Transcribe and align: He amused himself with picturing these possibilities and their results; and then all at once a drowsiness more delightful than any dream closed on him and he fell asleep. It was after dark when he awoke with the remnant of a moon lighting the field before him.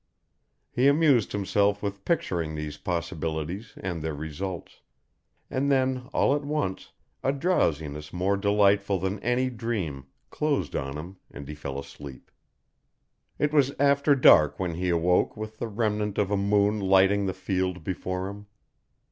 He 0.71 0.87
amused 0.87 1.31
himself 1.31 1.83
with 1.83 2.05
picturing 2.05 2.55
these 2.55 2.75
possibilities 2.79 3.73
and 3.77 4.01
their 4.01 4.15
results; 4.15 4.81
and 5.47 5.71
then 5.71 6.09
all 6.11 6.35
at 6.35 6.43
once 6.43 6.91
a 7.23 7.31
drowsiness 7.31 8.11
more 8.11 8.35
delightful 8.35 8.97
than 8.97 9.19
any 9.19 9.51
dream 9.51 10.07
closed 10.31 10.75
on 10.75 10.97
him 10.97 11.17
and 11.29 11.47
he 11.47 11.53
fell 11.53 11.77
asleep. 11.77 12.31
It 13.37 13.53
was 13.53 13.75
after 13.79 14.15
dark 14.15 14.59
when 14.59 14.73
he 14.73 14.89
awoke 14.89 15.37
with 15.37 15.59
the 15.59 15.67
remnant 15.67 16.17
of 16.17 16.31
a 16.31 16.35
moon 16.35 16.79
lighting 16.79 17.27
the 17.27 17.33
field 17.35 17.83
before 17.83 18.27
him. 18.27 18.47